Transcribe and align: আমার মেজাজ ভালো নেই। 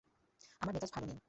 আমার 0.61 0.73
মেজাজ 0.75 0.91
ভালো 0.93 1.05
নেই। 1.07 1.19